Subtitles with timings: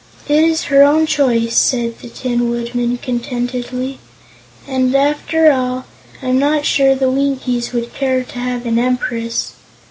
[0.27, 3.99] "It is her own choice," said the Tin Woodman contentedly;
[4.67, 5.85] "and, after all,
[6.23, 9.53] I'm not sure the Winkies would care to have an Empress."